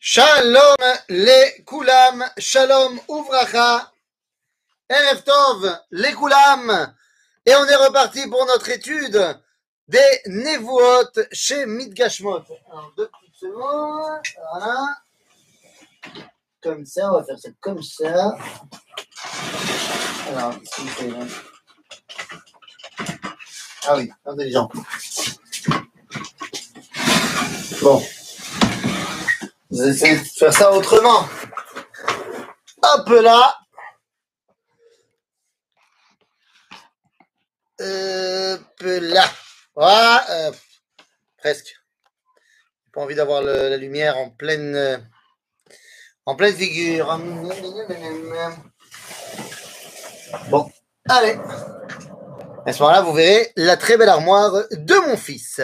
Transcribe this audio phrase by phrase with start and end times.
[0.00, 0.76] Shalom
[1.08, 3.92] les Koulam, Shalom Uvracha,
[4.88, 6.94] Erev Tov les Koulam,
[7.44, 9.40] et on est reparti pour notre étude
[9.88, 12.44] des Nevuot chez Midgashmot.
[12.70, 14.22] Alors, deux petites secondes,
[14.52, 14.76] voilà.
[16.62, 18.36] Comme ça, on va faire ça comme ça.
[20.28, 20.54] Alors,
[23.84, 24.68] Ah oui, intelligent.
[27.82, 28.00] Bon.
[29.70, 31.28] Vous essayez de faire ça autrement.
[32.82, 33.58] Hop là.
[37.80, 39.24] Hop là.
[39.74, 40.30] Voilà.
[40.30, 40.52] euh,
[41.36, 41.74] presque.
[42.92, 45.06] Pas envie d'avoir la lumière en pleine,
[46.24, 47.20] en pleine figure.
[50.48, 50.70] Bon,
[51.08, 51.38] allez.
[52.66, 55.60] À ce moment-là, vous verrez la très belle armoire de mon fils.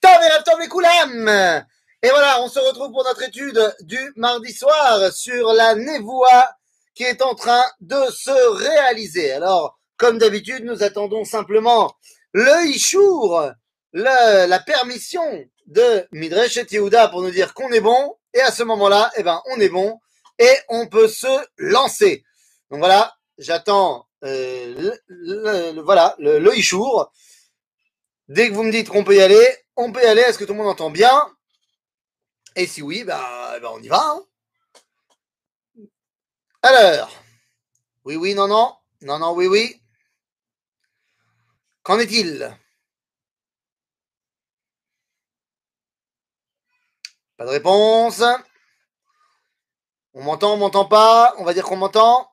[0.00, 0.28] Tov et
[0.68, 1.64] les.
[2.02, 6.48] Et voilà, on se retrouve pour notre étude du mardi soir sur la névoie
[6.94, 9.32] qui est en train de se réaliser.
[9.32, 11.92] Alors, comme d'habitude, nous attendons simplement
[12.32, 13.50] le Ishour,
[13.92, 18.16] la permission de Midrash et Yehuda pour nous dire qu'on est bon.
[18.34, 19.98] Et à ce moment-là, eh ben, on est bon
[20.38, 22.24] et on peut se lancer.
[22.70, 27.10] Donc voilà, j'attends euh, le- le- voilà, le, le Ishour.
[28.28, 29.46] Dès que vous me dites qu'on peut y aller,
[29.76, 30.20] on peut y aller.
[30.22, 31.26] Est-ce que tout le monde entend bien?
[32.58, 34.02] Et si oui, bah, bah, on y va.
[34.02, 34.24] hein.
[36.62, 37.10] Alors,
[38.04, 39.80] oui, oui, non, non, non, non, oui, oui.
[41.84, 42.52] Qu'en est-il?
[47.36, 48.24] Pas de réponse.
[50.14, 51.34] On m'entend, on m'entend pas.
[51.38, 52.28] On va dire qu'on m'entend.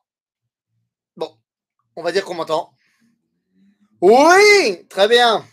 [1.16, 1.38] Bon,
[1.96, 2.74] on va dire qu'on m'entend.
[4.02, 5.46] Oui, très bien.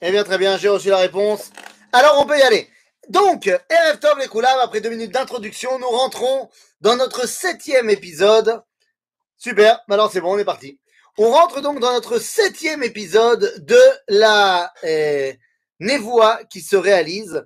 [0.00, 1.50] Eh bien, très bien, j'ai reçu la réponse.
[1.92, 2.70] Alors, on peut y aller.
[3.10, 6.48] Donc, RF Tov les Koulam, après deux minutes d'introduction, nous rentrons
[6.80, 8.62] dans notre septième épisode.
[9.36, 10.78] Super, alors c'est bon, on est parti.
[11.18, 15.32] On rentre donc dans notre septième épisode de la euh,
[15.80, 17.44] névoie qui se réalise.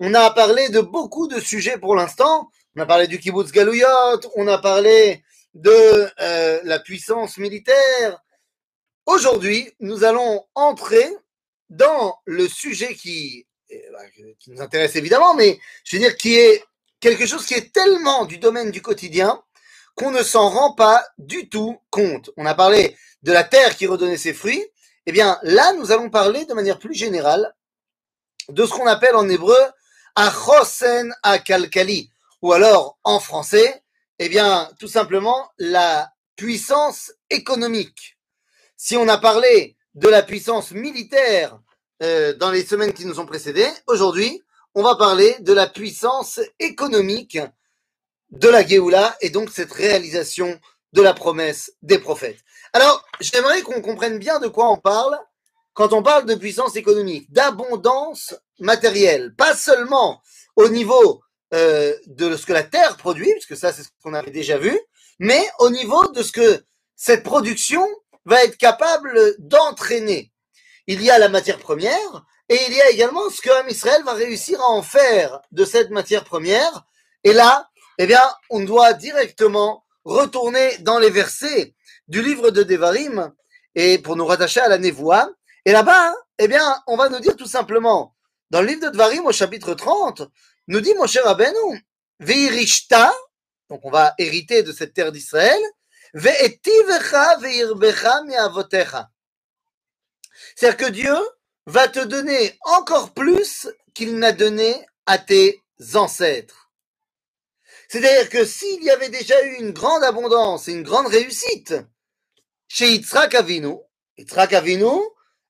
[0.00, 2.50] On a parlé de beaucoup de sujets pour l'instant.
[2.76, 5.22] On a parlé du kibbutz Galouyot, on a parlé
[5.54, 8.20] de euh, la puissance militaire.
[9.06, 11.08] Aujourd'hui, nous allons entrer
[11.70, 13.46] dans le sujet qui
[14.38, 16.64] qui nous intéresse évidemment, mais je veux dire qui est
[17.00, 19.42] quelque chose qui est tellement du domaine du quotidien
[19.94, 22.30] qu'on ne s'en rend pas du tout compte.
[22.36, 24.64] On a parlé de la terre qui redonnait ses fruits.
[25.06, 27.54] Eh bien, là, nous allons parler de manière plus générale
[28.48, 29.58] de ce qu'on appelle en hébreu
[30.16, 32.10] achosen akalkali,
[32.42, 33.82] ou alors en français,
[34.18, 38.18] eh bien, tout simplement la puissance économique.
[38.76, 41.58] Si on a parlé de la puissance militaire
[42.04, 44.42] euh, dans les semaines qui nous ont précédées, aujourd'hui,
[44.74, 47.38] on va parler de la puissance économique
[48.30, 50.60] de la Géoula et donc cette réalisation
[50.92, 52.40] de la promesse des prophètes.
[52.74, 55.18] Alors, j'aimerais qu'on comprenne bien de quoi on parle
[55.72, 60.20] quand on parle de puissance économique, d'abondance matérielle, pas seulement
[60.56, 61.22] au niveau
[61.54, 64.78] euh, de ce que la terre produit, puisque ça c'est ce qu'on avait déjà vu,
[65.18, 66.64] mais au niveau de ce que
[66.96, 67.86] cette production
[68.26, 70.33] va être capable d'entraîner.
[70.86, 74.12] Il y a la matière première et il y a également ce que Israël va
[74.12, 76.84] réussir à en faire de cette matière première.
[77.22, 81.74] Et là, eh bien, on doit directement retourner dans les versets
[82.08, 83.32] du livre de Devarim
[83.74, 85.30] et pour nous rattacher à la névoie.
[85.64, 88.14] Et là-bas, eh bien, on va nous dire tout simplement,
[88.50, 90.22] dans le livre de Devarim au chapitre 30,
[90.68, 91.82] nous dit mon cher Rabbeinu,
[92.20, 93.12] Veirishta,
[93.70, 95.60] donc on va hériter de cette terre d'Israël,
[96.12, 99.10] Ve'etivecha ve'irbecha mi'avotecha.
[100.54, 101.16] C'est-à-dire que Dieu
[101.66, 105.62] va te donner encore plus qu'il n'a donné à tes
[105.94, 106.70] ancêtres.
[107.88, 111.74] C'est-à-dire que s'il y avait déjà eu une grande abondance et une grande réussite
[112.68, 113.76] chez Yitzhak Avinu,
[114.18, 115.00] Yitzhak Avinu,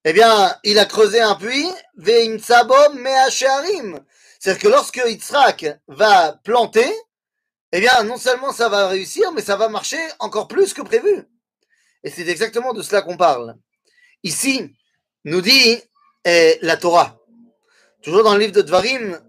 [0.04, 4.04] eh bien, il a creusé un puits, ve'imtsabom me'ashearim.
[4.38, 6.92] C'est-à-dire que lorsque Yitzhak va planter,
[7.72, 11.26] eh bien, non seulement ça va réussir, mais ça va marcher encore plus que prévu.
[12.02, 13.56] Et c'est exactement de cela qu'on parle.
[14.22, 14.74] Ici,
[15.25, 15.81] nous dit
[16.25, 17.17] eh, la Torah.
[18.01, 19.19] Toujours dans le livre de Dvarim,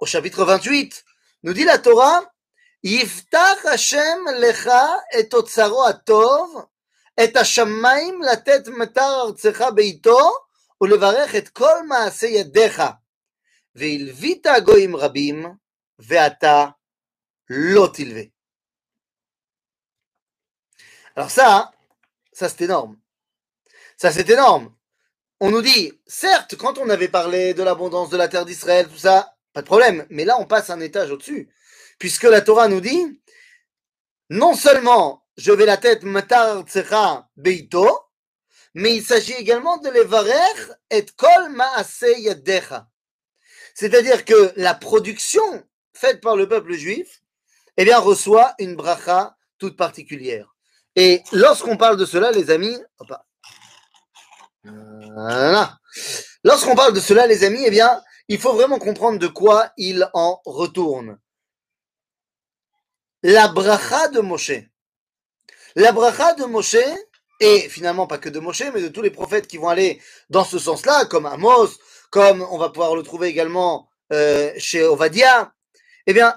[0.00, 1.04] au chapitre 28,
[1.44, 2.22] nous dit la Torah,
[2.82, 6.66] Yiftach Hashem lecha et otsaro atov,
[7.16, 10.30] et השמיים לתת מטר ארצך בעיתו,
[10.80, 12.82] ולברך את כל מעשי ידיך.
[13.74, 15.46] והלווית גויים רבים,
[15.98, 16.66] ואתה
[17.50, 18.22] לא תלווה.
[21.16, 21.72] Alors ça,
[22.32, 22.96] ça c'est énorme.
[23.96, 24.72] Ça c'est énorme.
[25.45, 28.97] On nous dit, certes, quand on avait parlé de l'abondance de la terre d'Israël, tout
[28.97, 30.05] ça, pas de problème.
[30.09, 31.49] Mais là, on passe un étage au-dessus.
[31.99, 33.21] Puisque la Torah nous dit,
[34.29, 37.89] non seulement je vais la tête matar tsecha beito,
[38.73, 40.31] mais il s'agit également de levarer
[40.89, 42.87] et kol maase yadecha.
[43.75, 45.61] C'est-à-dire que la production
[45.93, 47.21] faite par le peuple juif,
[47.75, 50.55] eh bien, reçoit une bracha toute particulière.
[50.95, 52.77] Et lorsqu'on parle de cela, les amis,
[56.43, 60.09] lorsqu'on parle de cela, les amis, eh bien, il faut vraiment comprendre de quoi il
[60.13, 61.19] en retourne.
[63.21, 64.51] La bracha de Moshe.
[65.75, 66.77] La bracha de Moshe,
[67.39, 70.43] et finalement pas que de Moshe, mais de tous les prophètes qui vont aller dans
[70.43, 71.69] ce sens-là, comme Amos,
[72.09, 75.53] comme on va pouvoir le trouver également euh, chez Ovadia,
[76.05, 76.35] eh bien,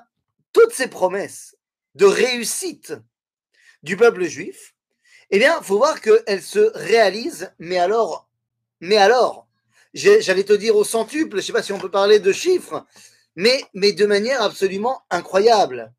[0.52, 1.56] toutes ces promesses
[1.94, 2.94] de réussite
[3.82, 4.75] du peuple juif,
[5.30, 8.28] eh bien, faut voir qu'elles se réalisent, mais alors,
[8.80, 9.46] mais alors,
[9.94, 12.84] j'allais te dire au centuple, je sais pas si on peut parler de chiffres,
[13.34, 15.92] mais, de manière absolument incroyable.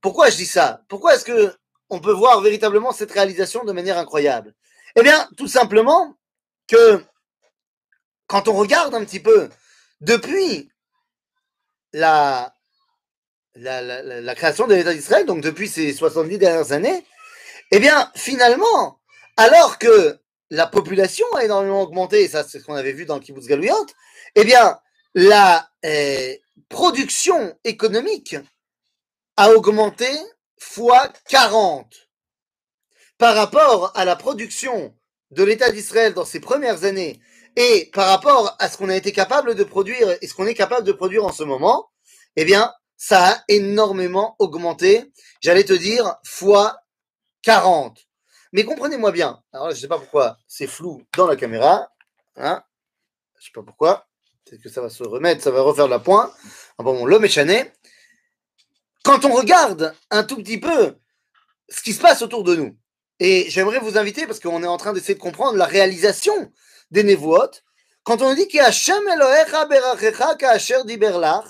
[0.00, 0.82] Pourquoi je dis ça?
[0.88, 1.54] Pourquoi est-ce que
[1.90, 4.54] on peut voir véritablement cette réalisation de manière incroyable?
[4.96, 6.16] Eh bien, tout simplement
[6.66, 7.02] que
[8.26, 9.48] quand on regarde un petit peu
[10.00, 10.70] depuis
[11.92, 12.54] la,
[13.54, 17.04] la, création de l'État d'Israël, donc depuis ces 70 dernières années,
[17.70, 19.00] eh bien, finalement,
[19.36, 20.18] alors que
[20.50, 23.46] la population a énormément augmenté, et ça c'est ce qu'on avait vu dans le kibbutz
[23.46, 23.86] Galouyot,
[24.34, 24.78] eh bien,
[25.14, 28.36] la eh, production économique
[29.36, 30.08] a augmenté
[30.58, 31.86] fois 40
[33.18, 34.94] par rapport à la production
[35.30, 37.20] de l'État d'Israël dans ses premières années
[37.56, 40.54] et par rapport à ce qu'on a été capable de produire et ce qu'on est
[40.54, 41.90] capable de produire en ce moment,
[42.36, 45.12] eh bien, ça a énormément augmenté.
[45.40, 46.78] J'allais te dire fois
[47.42, 47.98] 40.
[48.52, 49.42] Mais comprenez-moi bien.
[49.52, 51.92] Alors, je ne sais pas pourquoi c'est flou dans la caméra.
[52.36, 52.62] Hein
[53.34, 54.06] je ne sais pas pourquoi.
[54.44, 56.32] Peut-être que ça va se remettre, ça va refaire la pointe.
[56.78, 57.72] Ah bon, l'homme est.
[59.04, 60.96] Quand on regarde un tout petit peu
[61.68, 62.76] ce qui se passe autour de nous,
[63.20, 66.52] et j'aimerais vous inviter, parce qu'on est en train d'essayer de comprendre la réalisation
[66.90, 67.50] des Nevuot,
[68.04, 71.44] quand on dit qu'Hachem Elohecha berachecha ka'asher diberlach,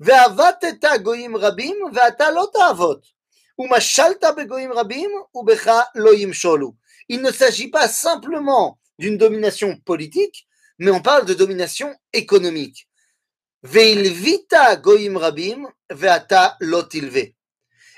[0.00, 2.30] ve'avateta goyim rabim ve'ata
[7.08, 10.46] Il ne s'agit pas simplement d'une domination politique,
[10.78, 12.88] mais on parle de domination économique.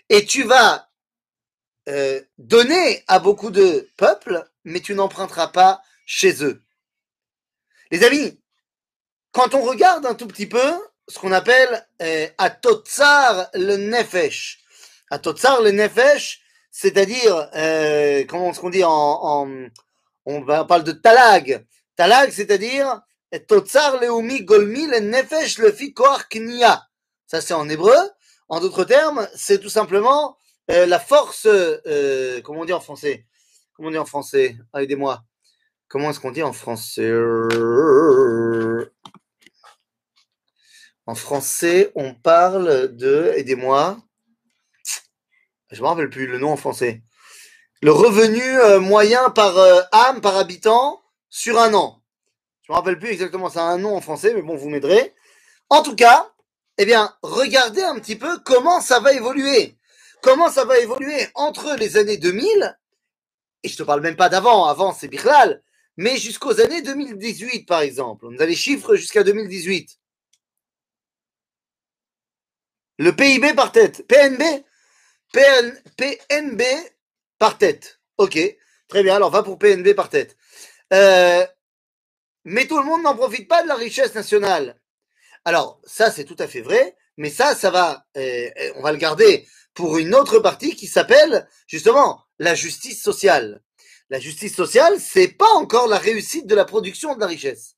[0.09, 0.89] Et tu vas
[1.89, 6.63] euh, donner à beaucoup de peuples, mais tu n'emprunteras pas chez eux.
[7.91, 8.41] Les amis,
[9.33, 10.73] quand on regarde un tout petit peu
[11.09, 14.65] ce qu'on appelle euh, Atotsar le Nefesh,
[15.11, 19.49] Atotsar le Nefesh, c'est-à-dire, euh, comment qu'on dit en, en
[20.27, 21.65] on, parle de Talag.
[21.97, 23.01] Talag, c'est-à-dire
[23.49, 26.87] Totsar Leumi Golmi le Nefesh le Fikor Knia.
[27.27, 27.97] Ça, c'est en hébreu.
[28.49, 30.37] En d'autres termes, c'est tout simplement
[30.71, 33.27] euh, la force, euh, comment on dit en français?
[33.75, 34.57] Comment on dit en français?
[34.77, 35.25] Aidez-moi.
[35.89, 37.13] Comment est-ce qu'on dit en français?
[41.07, 43.99] En français, on parle de, aidez-moi,
[45.71, 47.03] je me rappelle plus le nom en français.
[47.83, 52.03] Le revenu euh, moyen par euh, âme, par habitant, sur un an.
[52.63, 55.15] Je me rappelle plus exactement, c'est un nom en français, mais bon, vous m'aiderez.
[55.69, 56.33] En tout cas,
[56.79, 59.77] eh bien, regardez un petit peu comment ça va évoluer.
[60.23, 62.77] Comment ça va évoluer entre les années 2000,
[63.63, 65.63] et je te parle même pas d'avant, avant c'est Bichlal,
[65.97, 68.27] mais jusqu'aux années 2018, par exemple.
[68.27, 69.99] On a les chiffres jusqu'à 2018.
[72.99, 74.07] Le PIB par tête.
[74.07, 74.43] PNB
[75.33, 76.63] PNB
[77.39, 78.01] par tête.
[78.19, 78.39] Ok,
[78.89, 79.17] très bien.
[79.17, 80.37] Alors, va pour PNB par tête.
[80.93, 81.47] Euh,
[82.45, 84.81] mais tout le monde n'en profite pas de la richesse nationale.
[85.45, 86.97] Alors, ça, c'est tout à fait vrai.
[87.17, 91.49] Mais ça, ça va, euh, on va le garder pour une autre partie qui s'appelle
[91.67, 93.63] justement la justice sociale.
[94.11, 97.75] La justice sociale, c'est pas encore la réussite de la production de la richesse.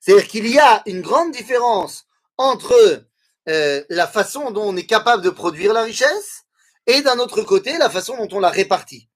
[0.00, 3.04] C'est-à-dire qu'il y a une grande différence entre
[3.48, 6.42] euh, la façon dont on est capable de produire la richesse
[6.86, 9.08] et d'un autre côté, la façon dont on la répartit.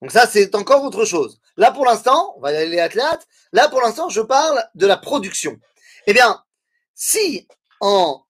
[0.00, 1.40] Donc ça, c'est encore autre chose.
[1.56, 2.88] Là, pour l'instant, on va aller à.
[3.52, 5.58] Là, pour l'instant, je parle de la production.
[6.06, 6.42] Eh bien,
[6.94, 7.46] si
[7.80, 8.22] en,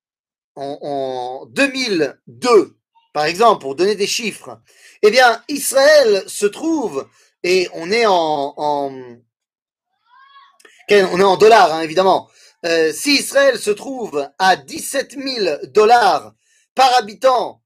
[0.57, 2.77] en, en 2002,
[3.13, 4.61] par exemple, pour donner des chiffres,
[5.03, 7.09] eh bien, Israël se trouve
[7.43, 8.93] et on est en, en
[10.93, 12.29] on est en dollars, hein, évidemment.
[12.67, 16.35] Euh, si Israël se trouve à 17 000 dollars
[16.75, 17.63] par habitant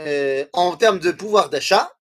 [0.00, 1.92] euh, en termes de pouvoir d'achat,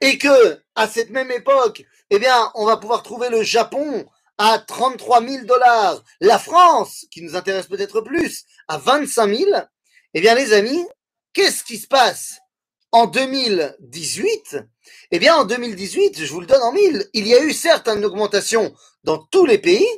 [0.00, 4.06] et que à cette même époque, eh bien, on va pouvoir trouver le Japon
[4.38, 9.50] à 33 000 dollars, la France, qui nous intéresse peut-être plus, à 25 000,
[10.14, 10.84] eh bien les amis,
[11.32, 12.38] qu'est-ce qui se passe
[12.92, 14.58] en 2018
[15.10, 17.88] Eh bien en 2018, je vous le donne en mille, il y a eu certes
[17.88, 18.74] une augmentation
[19.04, 19.88] dans tous les pays,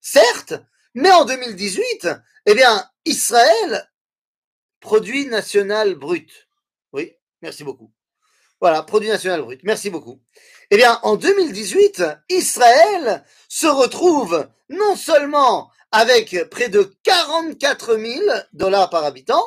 [0.00, 0.54] certes,
[0.94, 2.08] mais en 2018,
[2.46, 3.88] eh bien Israël,
[4.80, 6.48] produit national brut.
[6.92, 7.92] Oui, merci beaucoup.
[8.60, 9.60] Voilà, produit national brut.
[9.64, 10.20] Merci beaucoup.
[10.70, 18.88] Eh bien, en 2018, Israël se retrouve non seulement avec près de 44 000 dollars
[18.88, 19.42] par habitant,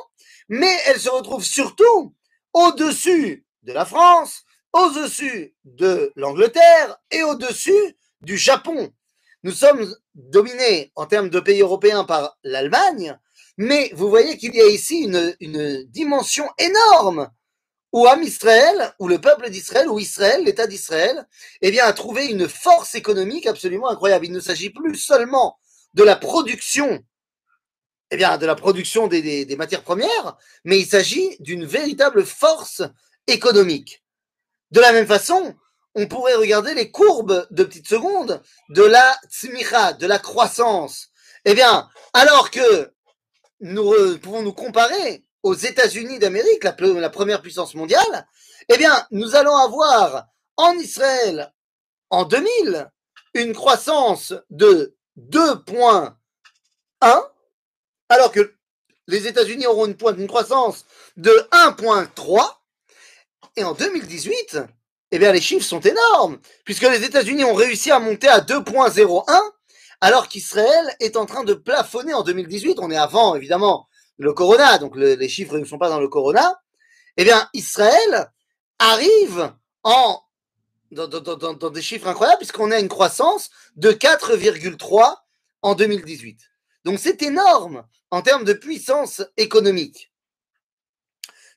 [0.49, 2.13] mais elle se retrouve surtout
[2.53, 8.91] au-dessus de la France, au-dessus de l'Angleterre et au-dessus du Japon.
[9.43, 13.17] Nous sommes dominés en termes de pays européens par l'Allemagne,
[13.57, 17.29] mais vous voyez qu'il y a ici une, une dimension énorme
[17.91, 21.25] où Am Israël, ou le peuple d'Israël, ou Israël, l'État d'Israël,
[21.61, 24.25] eh bien, a trouvé une force économique absolument incroyable.
[24.25, 25.57] Il ne s'agit plus seulement
[25.93, 27.05] de la production,
[28.11, 32.25] eh bien, de la production des, des, des matières premières, mais il s'agit d'une véritable
[32.25, 32.81] force
[33.27, 34.03] économique.
[34.71, 35.55] De la même façon,
[35.95, 41.11] on pourrait regarder les courbes de petites secondes de la tzmicha, de la croissance.
[41.45, 42.91] Eh bien, alors que
[43.59, 46.73] nous pouvons nous comparer aux États-Unis d'Amérique, la,
[47.09, 48.27] première puissance mondiale,
[48.67, 50.25] eh bien, nous allons avoir
[50.57, 51.53] en Israël,
[52.09, 52.89] en 2000,
[53.35, 56.15] une croissance de 2,1,
[58.09, 58.55] alors que
[59.07, 60.85] les États-Unis auront une, une croissance
[61.15, 62.41] de 1,3,
[63.55, 64.57] et en 2018,
[65.11, 69.51] eh bien, les chiffres sont énormes, puisque les États-Unis ont réussi à monter à 2,01,
[70.01, 72.79] alors qu'Israël est en train de plafonner en 2018.
[72.79, 73.87] On est avant, évidemment,
[74.17, 76.61] le corona, donc le, les chiffres ne sont pas dans le corona,
[77.17, 78.31] eh bien, Israël
[78.79, 80.21] arrive en,
[80.91, 85.15] dans des chiffres incroyables, puisqu'on a une croissance de 4,3
[85.61, 86.39] en 2018.
[86.83, 90.13] Donc c'est énorme en termes de puissance économique.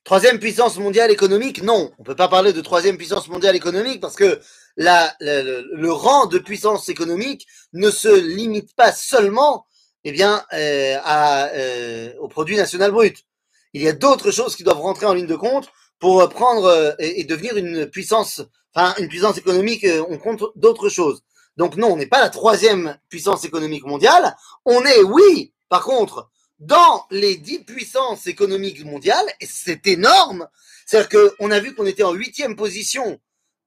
[0.05, 4.01] Troisième puissance mondiale économique, non, on ne peut pas parler de troisième puissance mondiale économique
[4.01, 4.41] parce que
[4.77, 9.67] le, rang de puissance économique ne se limite pas seulement
[10.05, 13.27] eh bien, euh, euh, au produit national brut.
[13.75, 16.93] Il y a d'autres choses qui doivent rentrer en ligne de compte pour prendre euh,
[16.99, 18.41] et, devenir une puissance,
[18.75, 19.87] enfin une puissance économique.
[20.09, 21.23] On compte d'autres choses.
[21.57, 24.37] Donc non, on n'est pas la troisième puissance économique mondiale.
[24.65, 30.49] On est, oui, par contre, dans les dix puissances économiques mondiales, et c'est énorme.
[30.87, 33.21] C'est-à-dire qu'on a vu qu'on était en huitième position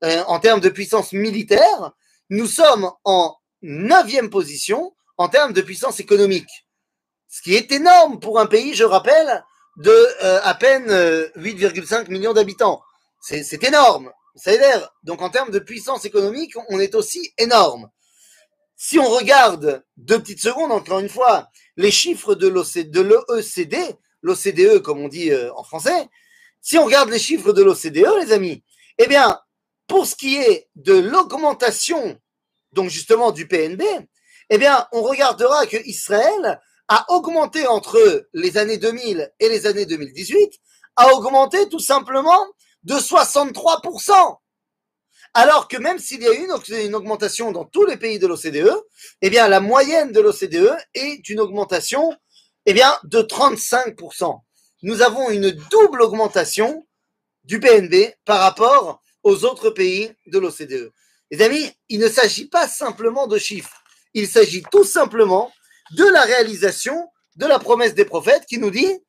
[0.03, 1.91] euh, en termes de puissance militaire.
[2.29, 6.65] Nous sommes en neuvième position en termes de puissance économique.
[7.29, 9.43] Ce qui est énorme pour un pays, je rappelle,
[9.77, 12.81] de euh, à peine euh, 8,5 millions d'habitants.
[13.21, 14.11] C'est énorme.
[14.35, 14.93] Ça l'air.
[15.03, 17.89] Donc en termes de puissance économique, on est aussi énorme.
[18.75, 24.99] Si on regarde deux petites secondes, encore une fois, les chiffres de l'OECD, l'OCDE comme
[24.99, 26.09] on dit euh, en français,
[26.61, 28.63] si on regarde les chiffres de l'OCDE, les amis,
[28.97, 29.39] eh bien,
[29.87, 32.17] pour ce qui est de l'augmentation,
[32.71, 33.83] donc justement du PNB,
[34.49, 39.85] eh bien, on regardera que Israël a augmenté entre les années 2000 et les années
[39.85, 40.53] 2018,
[40.97, 42.39] a augmenté tout simplement
[42.83, 44.37] de 63%.
[45.33, 46.47] Alors que même s'il y a eu
[46.85, 48.73] une, augmentation dans tous les pays de l'OCDE,
[49.21, 52.13] eh la moyenne de l'OCDE est une augmentation,
[52.65, 54.41] eh de 35%.
[54.83, 56.85] Nous avons une double augmentation
[57.45, 60.91] du PNB par rapport aux autres pays de l'OCDE.
[61.31, 63.81] Les amis, il ne s'agit pas simplement de chiffres.
[64.13, 65.51] Il s'agit tout simplement
[65.91, 68.99] de la réalisation de la promesse des prophètes qui nous dit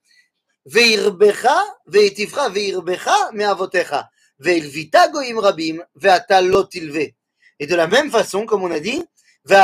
[0.67, 4.09] Veirbecha, veitifra veirbecha meavotecha,
[4.41, 7.13] rabim, veata lotilve.
[7.59, 9.05] Et de la même façon, comme on a dit.
[9.45, 9.55] Tu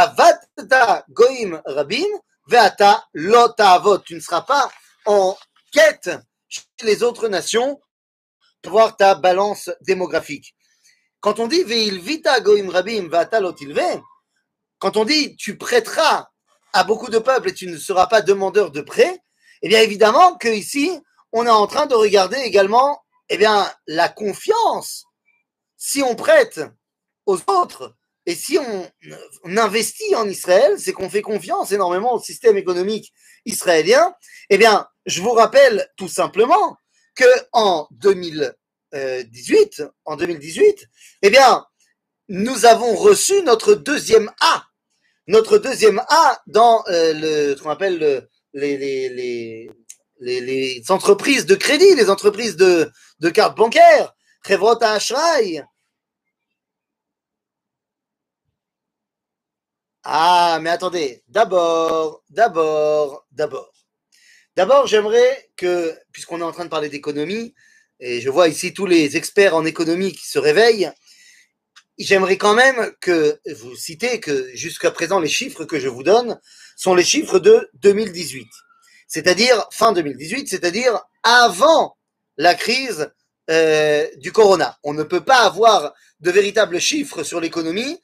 [4.15, 4.71] ne seras pas
[5.07, 5.37] en
[5.73, 6.11] quête
[6.49, 7.81] chez les autres nations
[8.63, 10.55] pour voir ta balance démographique.
[11.21, 14.01] Quand on dit veilvita goim rabim, veata lotilve,
[14.79, 16.29] quand on dit tu prêteras
[16.73, 19.21] à beaucoup de peuples et tu ne seras pas demandeur de prêt,
[19.63, 20.91] eh bien évidemment que ici
[21.33, 25.05] on est en train de regarder également eh bien la confiance.
[25.77, 26.61] Si on prête
[27.27, 27.95] aux autres
[28.27, 28.91] et si on,
[29.45, 33.13] investit en Israël, c'est qu'on fait confiance énormément au système économique
[33.47, 34.15] israélien.
[34.51, 36.77] Eh bien, je vous rappelle tout simplement
[37.15, 40.89] que en 2018, en 2018,
[41.23, 41.65] eh bien,
[42.29, 44.69] nous avons reçu notre deuxième A
[45.29, 49.71] notre deuxième A dans euh, le, ce qu'on appelle le, les, les, les,
[50.21, 54.15] les, entreprises de crédit, les entreprises de, de cartes bancaires,
[54.47, 55.63] Chevron Ashray.
[60.05, 63.73] Ah, mais attendez, d'abord, d'abord, d'abord.
[64.57, 67.55] D'abord, j'aimerais que, puisqu'on est en train de parler d'économie,
[68.01, 70.91] et je vois ici tous les experts en économie qui se réveillent,
[71.99, 76.41] j'aimerais quand même que vous citez que jusqu'à présent, les chiffres que je vous donne
[76.77, 78.49] sont les chiffres de 2018.
[79.09, 81.97] C'est-à-dire fin 2018, c'est-à-dire avant
[82.37, 83.11] la crise
[83.50, 84.79] euh, du corona.
[84.85, 88.00] On ne peut pas avoir de véritables chiffres sur l'économie.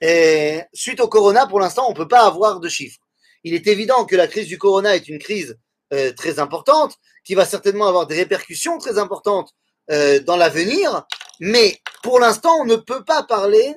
[0.00, 3.00] Et suite au corona, pour l'instant, on ne peut pas avoir de chiffres.
[3.44, 5.56] Il est évident que la crise du corona est une crise
[5.94, 9.52] euh, très importante, qui va certainement avoir des répercussions très importantes
[9.90, 11.06] euh, dans l'avenir,
[11.40, 13.74] mais pour l'instant, on ne peut pas parler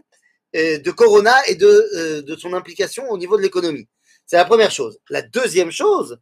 [0.54, 3.88] de Corona et de, de son implication au niveau de l'économie.
[4.26, 5.00] C'est la première chose.
[5.10, 6.20] La deuxième chose,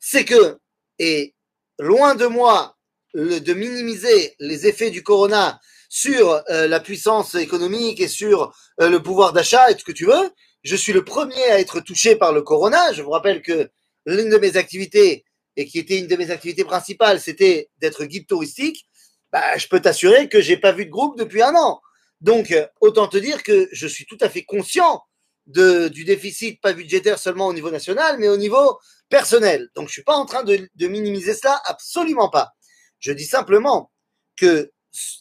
[0.00, 0.58] c'est que,
[0.98, 1.34] et
[1.78, 2.76] loin de moi
[3.14, 8.88] le, de minimiser les effets du Corona sur euh, la puissance économique et sur euh,
[8.88, 10.30] le pouvoir d'achat et tout ce que tu veux,
[10.62, 12.92] je suis le premier à être touché par le Corona.
[12.92, 13.70] Je vous rappelle que
[14.06, 15.24] l'une de mes activités,
[15.56, 18.86] et qui était une de mes activités principales, c'était d'être guide touristique
[19.32, 21.80] bah, je peux t'assurer que j'ai pas vu de groupe depuis un an.
[22.20, 25.02] Donc, euh, autant te dire que je suis tout à fait conscient
[25.50, 28.78] de, du déficit, pas budgétaire seulement au niveau national, mais au niveau
[29.08, 29.68] personnel.
[29.74, 32.50] Donc, je suis pas en train de, de minimiser cela, absolument pas.
[32.98, 33.90] Je dis simplement
[34.36, 34.70] que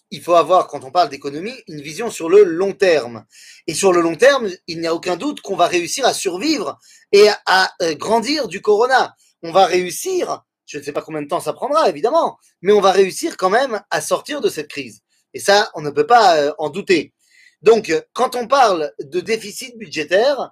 [0.10, 3.26] il faut avoir, quand on parle d'économie, une vision sur le long terme.
[3.68, 6.80] Et sur le long terme, il n'y a aucun doute qu'on va réussir à survivre
[7.12, 9.16] et à, à, euh, grandir du corona.
[9.44, 12.80] On va réussir je ne sais pas combien de temps ça prendra, évidemment, mais on
[12.80, 15.02] va réussir quand même à sortir de cette crise.
[15.34, 17.12] Et ça, on ne peut pas euh, en douter.
[17.62, 20.52] Donc, quand on parle de déficit budgétaire,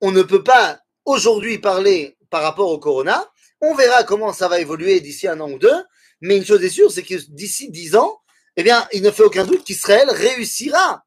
[0.00, 3.28] on ne peut pas aujourd'hui parler par rapport au corona.
[3.60, 5.84] On verra comment ça va évoluer d'ici un an ou deux.
[6.20, 8.20] Mais une chose est sûre, c'est que d'ici dix ans,
[8.56, 11.04] eh bien, il ne fait aucun doute qu'Israël réussira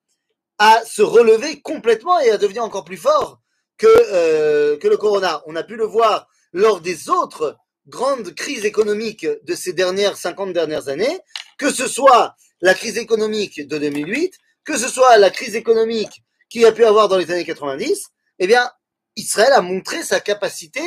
[0.58, 3.42] à se relever complètement et à devenir encore plus fort
[3.78, 5.42] que, euh, que le corona.
[5.48, 7.58] On a pu le voir lors des autres
[7.88, 11.20] grande crise économique de ces dernières 50 dernières années,
[11.58, 16.66] que ce soit la crise économique de 2008, que ce soit la crise économique qu'il
[16.66, 18.08] a pu avoir dans les années 90,
[18.40, 18.70] eh bien,
[19.16, 20.82] Israël a montré sa capacité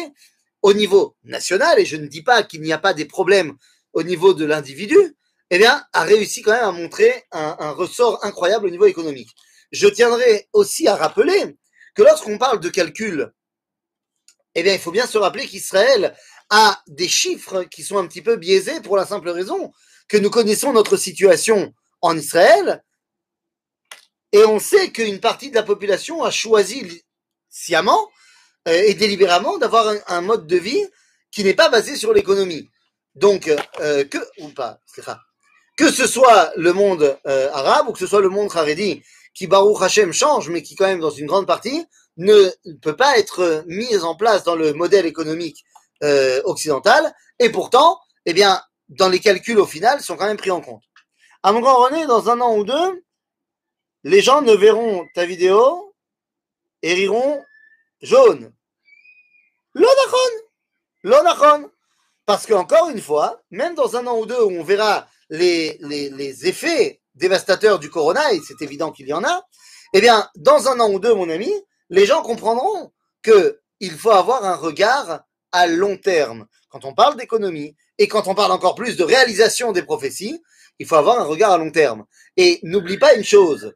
[0.62, 3.56] au niveau national, et je ne dis pas qu'il n'y a pas des problèmes
[3.92, 4.96] au niveau de l'individu,
[5.50, 9.34] eh bien, a réussi quand même à montrer un, ressort incroyable au niveau économique.
[9.72, 11.56] Je tiendrai aussi à rappeler
[11.94, 13.32] que lorsqu'on parle de calcul,
[14.54, 16.16] eh il faut bien se rappeler qu'Israël
[16.50, 19.72] à des chiffres qui sont un petit peu biaisés pour la simple raison
[20.08, 22.82] que nous connaissons notre situation en Israël
[24.34, 27.04] et on sait qu'une partie de la population a choisi
[27.48, 28.10] sciemment
[28.66, 30.84] euh, et délibérément d'avoir un, mode de vie
[31.30, 32.68] qui n'est pas basé sur l'économie.
[33.14, 33.48] Donc,
[33.80, 34.80] euh, que, ou pas,
[35.76, 39.46] que ce soit le monde euh, arabe ou que ce soit le monde haredi qui,
[39.46, 42.50] Baruch Hashem, change, mais qui quand même dans une grande partie, ne
[42.82, 45.64] peut pas être mis en place dans le modèle économique
[46.44, 50.60] occidentale, et pourtant, eh bien, dans les calculs au final, sont quand même pris en
[50.60, 50.82] compte.
[51.42, 53.02] À mon grand René, dans un an ou deux,
[54.04, 55.94] les gens ne verront ta vidéo
[56.82, 57.42] et riront
[58.02, 58.52] jaune.
[59.72, 60.44] L'onachon
[61.02, 61.70] L'onachon
[62.26, 66.46] Parce qu'encore une fois, même dans un an ou deux où on verra les, les,
[66.46, 69.46] effets dévastateurs du corona, et c'est évident qu'il y en a,
[69.94, 71.52] eh bien, dans un an ou deux, mon ami,
[71.88, 76.46] les gens comprendront que il faut avoir un regard à long terme.
[76.68, 80.42] Quand on parle d'économie et quand on parle encore plus de réalisation des prophéties,
[80.78, 82.04] il faut avoir un regard à long terme.
[82.36, 83.74] Et n'oublie pas une chose,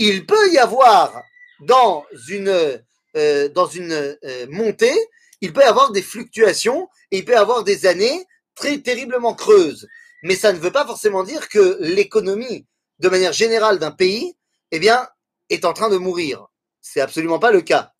[0.00, 1.22] il peut y avoir
[1.60, 2.82] dans une,
[3.16, 4.96] euh, dans une euh, montée,
[5.40, 9.34] il peut y avoir des fluctuations et il peut y avoir des années très terriblement
[9.34, 9.86] creuses.
[10.22, 12.66] Mais ça ne veut pas forcément dire que l'économie,
[12.98, 14.36] de manière générale d'un pays,
[14.72, 15.08] eh bien,
[15.48, 16.46] est en train de mourir.
[16.80, 17.92] C'est absolument pas le cas.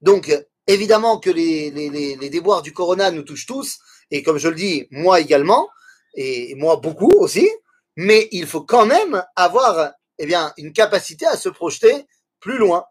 [0.00, 0.32] Donc,
[0.68, 3.78] Évidemment que les, les, les, les, déboires du corona nous touchent tous,
[4.10, 5.66] et comme je le dis, moi également,
[6.14, 7.50] et moi beaucoup aussi,
[7.96, 12.06] mais il faut quand même avoir eh bien, une capacité à se projeter
[12.40, 12.84] plus loin.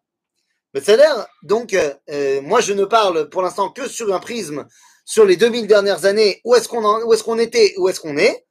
[0.73, 4.67] C'est-à-dire, donc, euh, moi je ne parle pour l'instant que sur un prisme
[5.07, 8.17] sur les 2000 dernières années, où est-ce qu'on où est-ce qu'on était, où est-ce qu'on
[8.17, 8.45] est.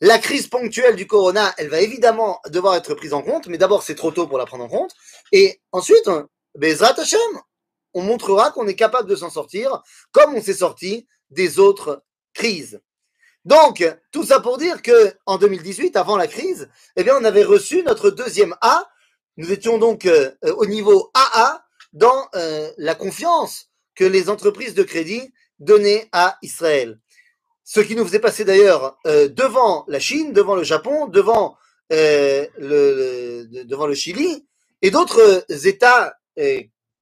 [0.00, 3.82] La crise ponctuelle du corona, elle va évidemment devoir être prise en compte, mais d'abord
[3.82, 4.94] c'est trop tôt pour la prendre en compte.
[5.32, 6.10] Et ensuite,
[6.54, 7.18] Bezrat Hashem,
[7.94, 12.82] on montrera qu'on est capable de s'en sortir comme on s'est sorti des autres crises.
[13.44, 17.44] Donc, tout ça pour dire que en 2018, avant la crise, eh bien, on avait
[17.44, 18.88] reçu notre deuxième A.
[19.36, 24.82] Nous étions donc euh, au niveau AA dans euh, la confiance que les entreprises de
[24.82, 26.98] crédit donnaient à Israël.
[27.64, 31.56] Ce qui nous faisait passer d'ailleurs euh, devant la Chine, devant le Japon, devant,
[31.90, 34.46] le, le, devant le Chili
[34.82, 36.18] et d'autres États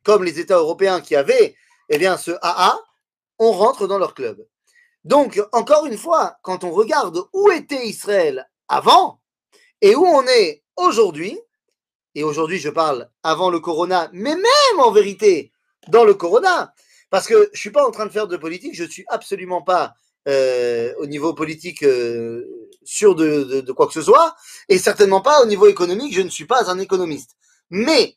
[0.03, 1.55] comme les États européens qui avaient
[1.89, 2.79] eh bien, ce AA,
[3.39, 4.47] on rentre dans leur club.
[5.05, 9.21] Donc, encore une fois, quand on regarde où était Israël avant
[9.81, 11.39] et où on est aujourd'hui,
[12.15, 15.53] et aujourd'hui je parle avant le corona, mais même en vérité
[15.89, 16.73] dans le corona,
[17.11, 19.95] parce que je suis pas en train de faire de politique, je suis absolument pas
[20.29, 24.37] euh, au niveau politique euh, sûr de, quoi que ce soit,
[24.69, 27.33] et certainement pas au niveau économique, je ne suis pas un économiste.
[27.71, 28.17] Mais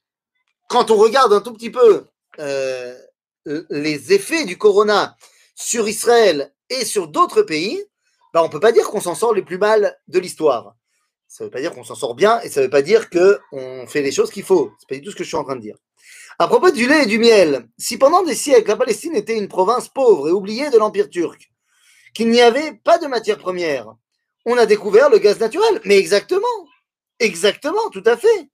[0.69, 2.05] quand on regarde un tout petit peu
[2.39, 2.95] euh,
[3.69, 5.15] les effets du corona
[5.55, 7.84] sur Israël et sur d'autres pays,
[8.34, 10.75] bah on peut pas dire qu'on s'en sort les plus mal de l'histoire.
[11.28, 14.01] Ça veut pas dire qu'on s'en sort bien et ça veut pas dire qu'on fait
[14.01, 14.71] les choses qu'il faut.
[14.80, 15.78] C'est pas du tout ce que je suis en train de dire.
[16.38, 19.47] À propos du lait et du miel, si pendant des siècles la Palestine était une
[19.47, 21.49] province pauvre et oubliée de l'Empire turc,
[22.13, 23.95] qu'il n'y avait pas de matière première,
[24.45, 25.82] on a découvert le gaz naturel.
[25.86, 26.47] Mais exactement,
[27.19, 28.49] exactement, tout à fait.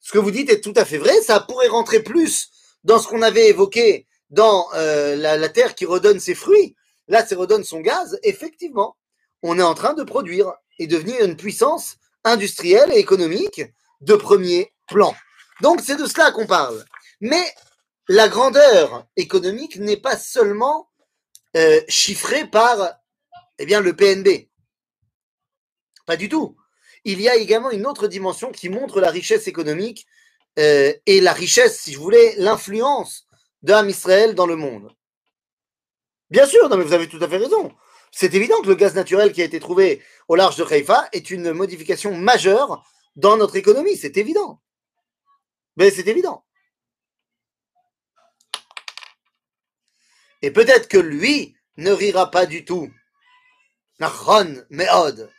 [0.00, 1.20] Ce que vous dites est tout à fait vrai.
[1.20, 2.48] Ça pourrait rentrer plus
[2.84, 6.76] dans ce qu'on avait évoqué dans euh, la, terre qui redonne ses fruits.
[7.08, 8.18] Là, ça redonne son gaz.
[8.22, 8.96] Effectivement,
[9.42, 13.62] on est en train de produire et devenir une puissance industrielle et économique
[14.00, 15.14] de premier plan.
[15.60, 16.84] Donc, c'est de cela qu'on parle.
[17.20, 17.52] Mais
[18.08, 20.88] la grandeur économique n'est pas seulement
[21.56, 22.94] euh, chiffrée par
[23.58, 24.48] eh bien, le PNB.
[26.06, 26.56] Pas du tout.
[27.04, 30.06] Il y a également une autre dimension qui montre la richesse économique
[30.58, 33.26] euh, et la richesse, si je voulais, l'influence
[33.62, 34.92] d'Am Israël dans le monde.
[36.30, 37.72] Bien sûr, non mais vous avez tout à fait raison.
[38.10, 41.30] C'est évident que le gaz naturel qui a été trouvé au large de Haïfa est
[41.30, 42.84] une modification majeure
[43.16, 44.60] dans notre économie, c'est évident.
[45.76, 46.44] Mais c'est évident.
[50.42, 52.90] Et peut-être que lui ne rira pas du tout.
[53.98, 55.30] Nachron, Meod.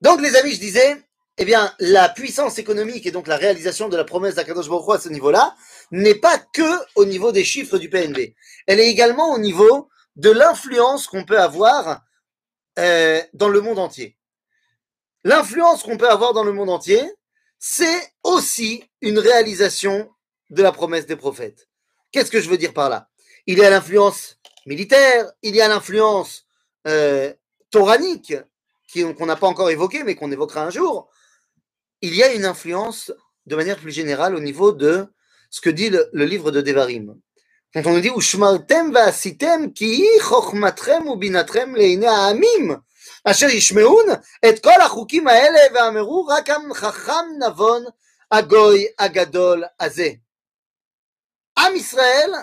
[0.00, 1.02] Donc, les amis, je disais,
[1.38, 5.00] eh bien, la puissance économique et donc la réalisation de la promesse d'Akadosh Baruch à
[5.00, 5.56] ce niveau-là
[5.90, 8.34] n'est pas que au niveau des chiffres du PNB.
[8.66, 12.02] Elle est également au niveau de l'influence qu'on peut avoir
[12.78, 14.16] euh, dans le monde entier.
[15.24, 17.02] L'influence qu'on peut avoir dans le monde entier,
[17.58, 20.10] c'est aussi une réalisation
[20.50, 21.68] de la promesse des prophètes.
[22.10, 23.08] Qu'est-ce que je veux dire par là?
[23.46, 26.46] Il y a l'influence militaire, il y a l'influence
[26.86, 27.32] euh,
[27.70, 28.34] toranique,
[28.92, 31.10] qu'on n'a pas encore évoquée, mais qu'on évoquera un jour.
[32.02, 33.12] Il y a une influence
[33.46, 35.06] de manière plus générale au niveau de
[35.50, 37.18] ce que dit le, le livre de Devarim.
[37.74, 42.76] Quand on dit Ushmartem va'asitem ki chokhmatrem ubinatrem leine ha'amim
[43.24, 47.86] asher yishmeun et kol achukim ha'ele ve'ameru rakam chacham navon
[48.30, 50.20] agoy agadol azeh.
[51.56, 52.34] Am Israël,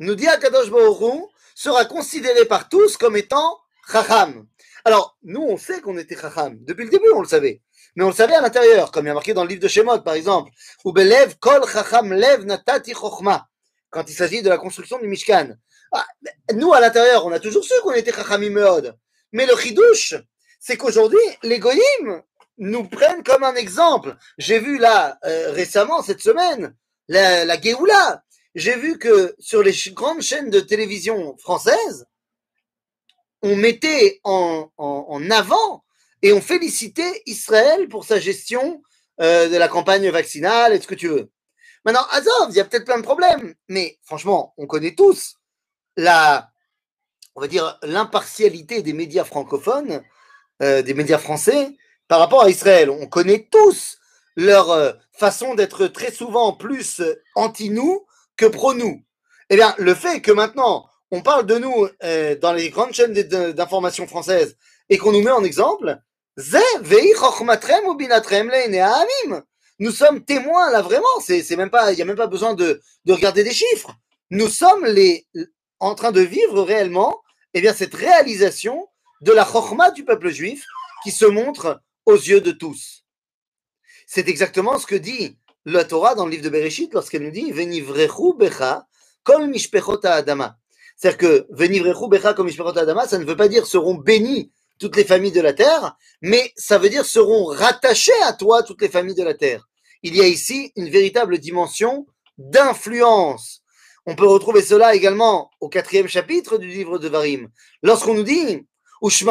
[0.00, 4.48] nous dit Akadosh Baruch sera considéré par tous comme étant chacham.
[4.84, 6.58] Alors, nous, on sait qu'on était chacham.
[6.62, 7.62] Depuis le début, on le savait.
[7.94, 9.68] Mais on le savait à l'intérieur, comme il y a marqué dans le livre de
[9.68, 10.50] Shemot, par exemple.
[10.84, 13.48] Ou belev kol chacham lev natati chokhma
[13.96, 15.56] quand il s'agit de la construction du Mishkan.
[15.90, 16.04] Ah,
[16.52, 18.94] nous, à l'intérieur, on a toujours su qu'on était Chachamim Meod.
[19.32, 20.14] Mais le chidouche,
[20.60, 22.22] c'est qu'aujourd'hui, les goyim
[22.58, 24.14] nous prennent comme un exemple.
[24.36, 26.74] J'ai vu là, euh, récemment, cette semaine,
[27.08, 28.22] la, la Géoula.
[28.54, 32.04] J'ai vu que sur les grandes chaînes de télévision françaises,
[33.40, 34.68] on mettait en,
[35.30, 35.84] avant
[36.20, 38.82] et on félicitait Israël pour sa gestion
[39.22, 41.30] euh, de la campagne vaccinale et ce que tu veux.
[41.86, 45.36] Maintenant, Azov, il y a peut-être plein de problèmes, mais franchement, on connaît tous
[45.96, 46.50] la,
[47.36, 50.02] on va dire, l'impartialité des médias francophones,
[50.64, 51.76] euh, des médias français
[52.08, 52.90] par rapport à Israël.
[52.90, 53.98] On connaît tous
[54.34, 57.02] leur euh, façon d'être très souvent plus
[57.36, 58.04] anti-nous
[58.36, 59.04] que pro-nous.
[59.48, 63.12] Eh bien, le fait que maintenant, on parle de nous euh, dans les grandes chaînes
[63.12, 64.56] d'information françaises
[64.88, 66.00] et qu'on nous met en exemple,
[69.78, 71.06] Nous sommes témoins là vraiment.
[71.20, 73.94] C'est, même pas, il y a même pas besoin de, de regarder des chiffres.
[74.30, 75.26] Nous sommes les,
[75.80, 77.22] en train de vivre réellement,
[77.54, 78.88] eh bien, cette réalisation
[79.20, 80.64] de la chorma du peuple juif
[81.02, 83.04] qui se montre aux yeux de tous.
[84.06, 87.50] C'est exactement ce que dit la Torah dans le livre de Bereshit lorsqu'elle nous dit
[87.50, 88.86] Venivrechu becha
[89.24, 90.58] kol mishpechot adama.
[90.96, 94.96] C'est-à-dire que Venivrechu becha kol mishpechot adama, ça ne veut pas dire seront bénis toutes
[94.96, 98.88] les familles de la terre, mais ça veut dire seront rattachées à toi toutes les
[98.88, 99.68] familles de la terre.
[100.02, 102.06] Il y a ici une véritable dimension
[102.38, 103.62] d'influence.
[104.06, 107.48] On peut retrouver cela également au quatrième chapitre du livre de Varim.
[107.82, 108.66] Lorsqu'on nous dit
[109.02, 109.22] Ce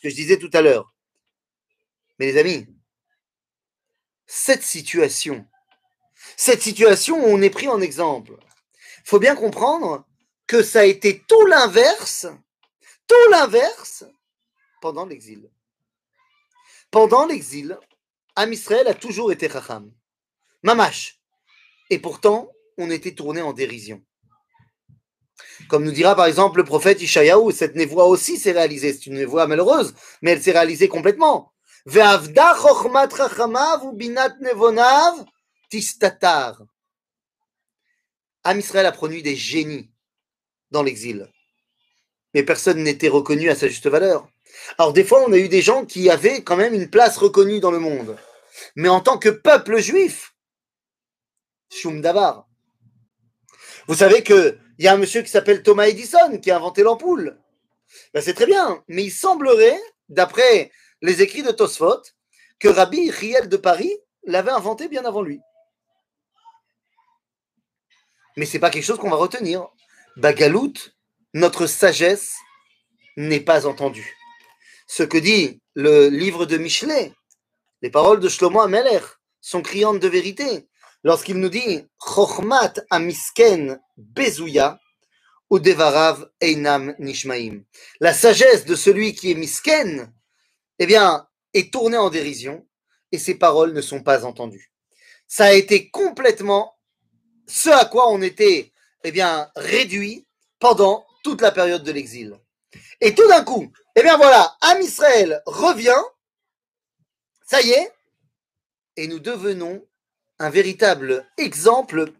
[0.00, 0.92] que je disais tout à l'heure.
[2.18, 2.66] Mais les amis,
[4.28, 5.44] cette situation,
[6.36, 8.34] cette situation où on est pris en exemple,
[8.98, 10.06] il faut bien comprendre
[10.46, 12.26] que ça a été tout l'inverse,
[13.06, 14.04] tout l'inverse
[14.80, 15.50] pendant l'exil.
[16.90, 17.78] Pendant l'exil,
[18.36, 19.90] Am Israël a toujours été Chacham.
[20.62, 21.18] Mamash.
[21.90, 24.02] Et pourtant, on était tourné en dérision.
[25.68, 28.92] Comme nous dira par exemple le prophète Ishayahu, cette névoie aussi s'est réalisée.
[28.92, 31.52] C'est une névoie malheureuse, mais elle s'est réalisée complètement.
[35.70, 36.62] Tistatar.
[38.44, 39.90] Am a produit des génies
[40.70, 41.30] dans l'exil.
[42.34, 44.28] Mais personne n'était reconnu à sa juste valeur.
[44.76, 47.60] Alors des fois, on a eu des gens qui avaient quand même une place reconnue
[47.60, 48.18] dans le monde.
[48.76, 50.34] Mais en tant que peuple juif,
[51.70, 52.02] Shum.
[53.86, 57.38] Vous savez qu'il y a un monsieur qui s'appelle Thomas Edison qui a inventé l'ampoule.
[58.12, 60.70] Ben, c'est très bien, mais il semblerait, d'après
[61.02, 62.02] les écrits de Tosfot,
[62.58, 65.40] que Rabbi Riel de Paris l'avait inventé bien avant lui.
[68.36, 69.66] Mais c'est pas quelque chose qu'on va retenir.
[70.16, 70.74] Bagalout,
[71.34, 72.34] notre sagesse
[73.16, 74.16] n'est pas entendue.
[74.86, 77.12] Ce que dit le livre de Michelet,
[77.82, 79.00] les paroles de Shlomo Ameler
[79.40, 80.68] sont criantes de vérité
[81.04, 84.80] lorsqu'il nous dit Chochmat amisken bezouya
[85.50, 87.64] ou devarav einam nishmaim.
[88.00, 90.12] La sagesse de celui qui est misken,
[90.78, 92.66] eh bien, est tournée en dérision
[93.12, 94.72] et ses paroles ne sont pas entendues.
[95.26, 96.76] Ça a été complètement
[97.46, 98.72] ce à quoi on était,
[99.04, 99.12] eh
[99.56, 100.26] réduit
[100.58, 102.38] pendant toute la période de l'exil.
[103.00, 106.02] Et tout d'un coup, eh bien voilà, Am Israël revient,
[107.46, 107.92] ça y est,
[108.96, 109.86] et nous devenons
[110.38, 112.12] un véritable exemple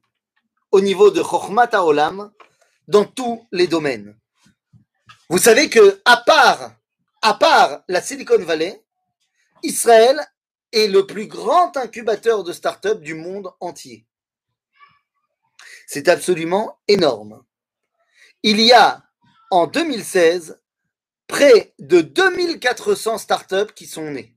[0.71, 2.33] au niveau de Chokhmat Olam
[2.87, 4.17] dans tous les domaines.
[5.29, 6.73] Vous savez que à part,
[7.23, 8.83] à part la Silicon Valley,
[9.63, 10.21] Israël
[10.73, 14.07] est le plus grand incubateur de start-up du monde entier.
[15.87, 17.45] C'est absolument énorme.
[18.43, 19.03] Il y a
[19.51, 20.61] en 2016
[21.27, 24.37] près de 2400 startups qui sont nées.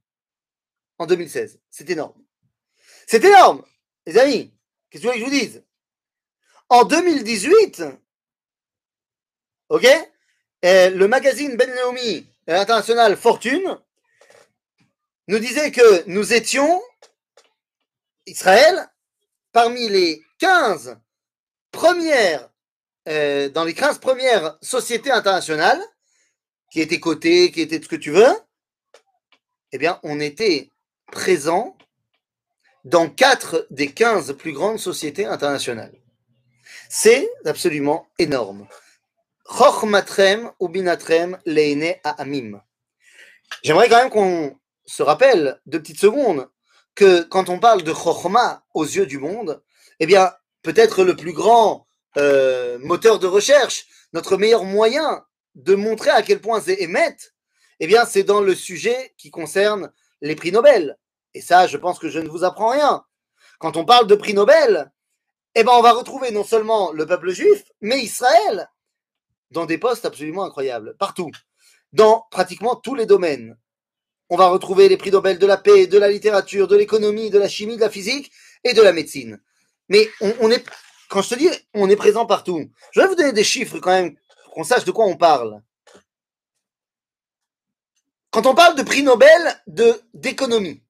[0.97, 1.59] En 2016.
[1.69, 2.23] C'est énorme.
[3.07, 3.63] C'est énorme.
[4.05, 4.53] Les amis,
[4.89, 5.63] qu'est-ce que je vous dise?
[6.69, 7.83] En 2018,
[9.69, 9.85] ok,
[10.63, 13.77] euh, le magazine Ben Naomi international Fortune
[15.27, 16.81] nous disait que nous étions,
[18.25, 18.89] Israël,
[19.51, 20.99] parmi les 15
[21.71, 22.49] premières,
[23.07, 25.81] euh, dans les 15 premières sociétés internationales
[26.71, 28.33] qui étaient cotées, qui étaient ce que tu veux,
[29.71, 30.69] eh bien, on était
[31.11, 31.77] présent
[32.83, 35.93] dans quatre des 15 plus grandes sociétés internationales.
[36.89, 38.67] C'est absolument énorme.
[39.51, 42.61] Chochmatrem ou binatrem leine amim.
[43.63, 46.49] J'aimerais quand même qu'on se rappelle deux petites secondes
[46.95, 49.61] que quand on parle de Chochma aux yeux du monde,
[49.99, 50.31] eh bien,
[50.63, 51.85] peut-être le plus grand
[52.17, 57.17] euh, moteur de recherche, notre meilleur moyen de montrer à quel point c'est émet,
[57.81, 60.97] eh bien, c'est dans le sujet qui concerne les prix Nobel.
[61.33, 63.03] Et ça, je pense que je ne vous apprends rien.
[63.59, 64.91] Quand on parle de prix Nobel,
[65.55, 68.69] eh ben, on va retrouver non seulement le peuple juif, mais Israël
[69.51, 71.29] dans des postes absolument incroyables, partout,
[71.93, 73.57] dans pratiquement tous les domaines.
[74.29, 77.37] On va retrouver les prix Nobel de la paix, de la littérature, de l'économie, de
[77.37, 78.31] la chimie, de la physique
[78.63, 79.41] et de la médecine.
[79.89, 80.65] Mais on, est,
[81.09, 82.71] quand je te dis, on est présent partout.
[82.91, 84.15] Je vais vous donner des chiffres quand même,
[84.53, 85.61] qu'on sache de quoi on parle.
[88.29, 89.61] Quand on parle de prix Nobel
[90.13, 90.81] d'économie,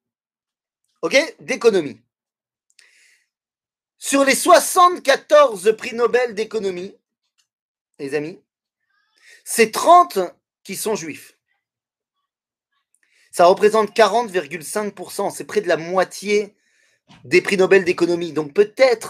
[1.01, 1.99] ok, d'économie.
[3.97, 6.95] Sur les 74 prix Nobel d'économie,
[7.97, 8.39] les amis,
[9.43, 10.19] c'est 30
[10.63, 11.37] qui sont juifs.
[13.31, 16.53] Ça représente 40,5%, c'est près de la moitié
[17.23, 18.33] des prix Nobel d'économie.
[18.33, 18.99] Donc peut-être